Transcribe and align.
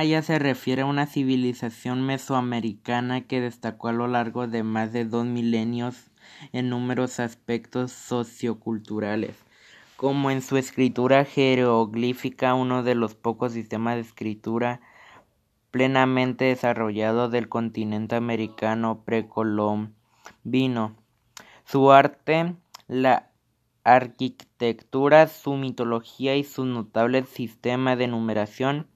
Maya 0.00 0.22
se 0.22 0.38
refiere 0.38 0.80
a 0.80 0.86
una 0.86 1.04
civilización 1.04 2.00
mesoamericana 2.00 3.20
que 3.26 3.42
destacó 3.42 3.88
a 3.88 3.92
lo 3.92 4.08
largo 4.08 4.46
de 4.46 4.62
más 4.62 4.94
de 4.94 5.04
dos 5.04 5.26
milenios 5.26 6.10
en 6.52 6.70
numerosos 6.70 7.20
aspectos 7.20 7.92
socioculturales, 7.92 9.36
como 9.98 10.30
en 10.30 10.40
su 10.40 10.56
escritura 10.56 11.26
jeroglífica, 11.26 12.54
uno 12.54 12.82
de 12.82 12.94
los 12.94 13.14
pocos 13.14 13.52
sistemas 13.52 13.96
de 13.96 14.00
escritura 14.00 14.80
plenamente 15.70 16.46
desarrollados 16.46 17.30
del 17.30 17.50
continente 17.50 18.16
americano 18.16 19.02
precolombino. 19.04 20.96
Su 21.66 21.92
arte, 21.92 22.54
la 22.88 23.32
arquitectura, 23.84 25.26
su 25.26 25.56
mitología 25.56 26.36
y 26.36 26.44
su 26.44 26.64
notable 26.64 27.22
sistema 27.24 27.96
de 27.96 28.08
numeración 28.08 28.86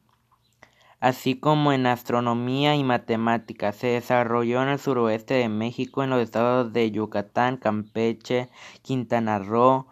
así 1.05 1.39
como 1.39 1.71
en 1.75 1.87
astronomía 1.87 2.77
y 2.77 2.83
matemáticas. 2.83 3.77
Se 3.77 3.89
desarrolló 3.89 4.63
en 4.63 4.71
el 4.71 4.79
suroeste 4.79 5.35
de 5.35 5.51
México, 5.51 6.03
en 6.03 6.09
los 6.09 6.23
estados 6.23 6.73
de 6.73 6.91
Yucatán, 6.91 7.59
Campeche, 7.59 8.49
Quintana 8.81 9.39
Roo, 9.39 9.87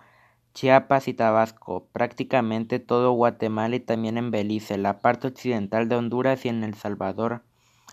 Chiapas 0.55 1.09
y 1.09 1.13
Tabasco, 1.13 1.87
prácticamente 1.93 2.79
todo 2.79 3.13
Guatemala 3.13 3.77
y 3.77 3.81
también 3.81 4.17
en 4.17 4.31
Belice, 4.31 4.79
la 4.79 5.03
parte 5.03 5.29
occidental 5.29 5.87
de 5.87 5.97
Honduras 5.97 6.47
y 6.47 6.49
en 6.49 6.65
El 6.65 6.73
Salvador, 6.73 7.43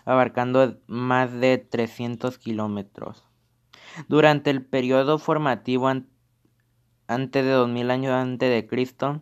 abarcando 0.06 0.78
más 0.86 1.30
de 1.30 1.58
300 1.58 2.38
kilómetros. 2.38 3.26
Durante 4.08 4.48
el 4.48 4.64
periodo 4.64 5.18
formativo 5.18 5.88
antes 7.06 7.44
de 7.44 7.50
2000 7.50 7.90
años 7.90 8.12
antes 8.12 8.48
de 8.50 8.66
Cristo, 8.66 9.20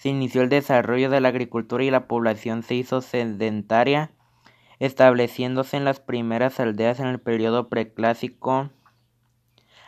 se 0.00 0.08
inició 0.08 0.40
el 0.40 0.48
desarrollo 0.48 1.10
de 1.10 1.20
la 1.20 1.28
agricultura 1.28 1.84
y 1.84 1.90
la 1.90 2.06
población 2.06 2.62
se 2.62 2.74
hizo 2.74 3.02
sedentaria, 3.02 4.10
estableciéndose 4.78 5.76
en 5.76 5.84
las 5.84 6.00
primeras 6.00 6.58
aldeas 6.58 7.00
en 7.00 7.06
el 7.06 7.20
periodo 7.20 7.68
preclásico 7.68 8.70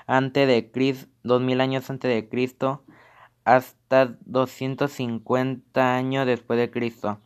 antes 0.07 0.47
de 0.47 0.71
Cristo, 0.71 1.11
2000 1.23 1.63
años 1.63 1.89
antes 1.89 2.15
de 2.15 2.29
Cristo 2.29 2.85
hasta 3.47 4.19
250 4.27 5.97
años 5.97 6.27
después 6.27 6.59
de 6.59 6.71
Cristo. 6.71 7.19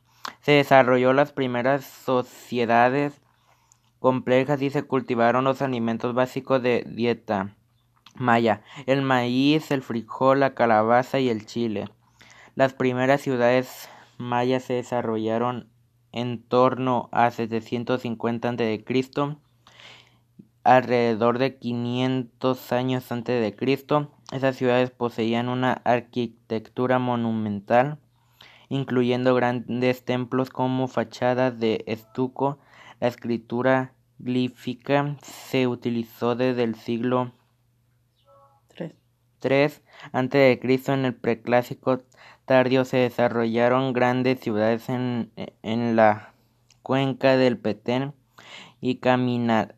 Se 0.43 0.53
desarrolló 0.53 1.13
las 1.13 1.33
primeras 1.33 1.85
sociedades 1.85 3.21
complejas 3.99 4.63
y 4.63 4.71
se 4.71 4.85
cultivaron 4.85 5.43
los 5.43 5.61
alimentos 5.61 6.15
básicos 6.15 6.63
de 6.63 6.85
dieta 6.87 7.57
maya, 8.15 8.63
el 8.87 9.03
maíz, 9.03 9.73
el 9.73 9.83
frijol, 9.83 10.39
la 10.39 10.55
calabaza 10.55 11.19
y 11.19 11.31
el 11.31 11.47
chile. 11.47 11.89
Las 12.57 12.73
primeras 12.73 13.21
ciudades 13.21 13.91
mayas 14.17 14.65
se 14.65 14.73
desarrollaron 14.73 15.69
en 16.13 16.43
torno 16.43 17.11
a 17.13 17.31
750 17.31 18.49
a.C. 18.49 19.37
Alrededor 20.65 21.39
de 21.39 21.59
500 21.59 22.73
años 22.73 23.13
antes 23.13 23.43
de 23.43 23.55
Cristo, 23.55 24.11
esas 24.33 24.57
ciudades 24.57 24.91
poseían 24.91 25.51
una 25.51 25.83
arquitectura 25.85 26.99
monumental, 26.99 27.99
incluyendo 28.71 29.35
grandes 29.35 30.07
templos 30.07 30.49
como 30.49 30.89
fachadas 30.89 31.61
de 31.61 31.85
estuco. 31.87 32.59
La 33.01 33.09
escritura 33.09 33.93
glífica 34.19 35.19
se 35.21 35.67
utilizó 35.67 36.35
desde 36.37 36.63
el 36.63 36.75
siglo 36.75 37.33
III 39.43 39.83
a.C. 40.13 40.61
en 40.89 41.05
el 41.05 41.15
preclásico 41.15 42.01
tardío 42.45 42.85
se 42.85 42.99
desarrollaron 42.99 43.93
grandes 43.93 44.41
ciudades 44.41 44.89
en, 44.89 45.31
la 45.97 46.33
cuenca 46.83 47.37
del 47.37 47.59
Petén 47.59 48.15
y 48.81 48.97
Caminayú 48.97 49.73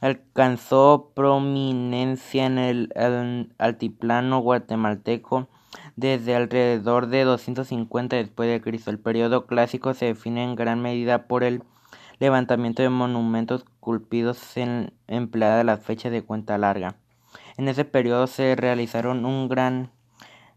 alcanzó 0.00 1.12
prominencia 1.14 2.46
en 2.46 2.58
el 2.58 3.52
altiplano 3.58 4.40
guatemalteco 4.40 5.48
desde 5.96 6.34
alrededor 6.34 7.08
de 7.08 7.24
250 7.24 8.16
después 8.16 8.48
de 8.48 8.60
Cristo. 8.60 8.90
El 8.90 8.98
periodo 8.98 9.46
clásico 9.46 9.94
se 9.94 10.06
define 10.06 10.42
en 10.42 10.56
gran 10.56 10.80
medida 10.80 11.26
por 11.26 11.44
el 11.44 11.62
levantamiento 12.18 12.82
de 12.82 12.88
monumentos 12.88 13.64
culpidos 13.80 14.56
en 14.56 14.92
empleada 15.08 15.64
la 15.64 15.78
fecha 15.78 16.10
de 16.10 16.22
cuenta 16.22 16.58
larga. 16.58 16.96
En 17.56 17.68
ese 17.68 17.84
periodo 17.84 18.26
se 18.26 18.54
realizaron 18.56 19.24
un 19.24 19.48
gran 19.48 19.90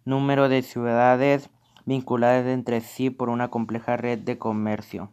número 0.05 0.49
de 0.49 0.61
ciudades 0.61 1.49
vinculadas 1.85 2.45
entre 2.47 2.81
sí 2.81 3.09
por 3.09 3.29
una 3.29 3.49
compleja 3.49 3.97
red 3.97 4.19
de 4.19 4.37
comercio. 4.37 5.11